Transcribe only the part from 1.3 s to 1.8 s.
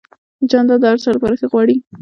ښه غواړي.